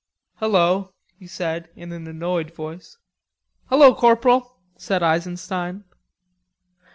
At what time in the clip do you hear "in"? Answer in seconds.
1.75-1.91